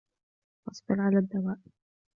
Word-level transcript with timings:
فَاصْبِرْ 0.65 1.01
عَلَى 1.01 1.17
الدَّوَاءِ 1.19 1.57